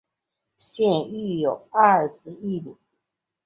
[0.57, 2.75] 现育有二子一女。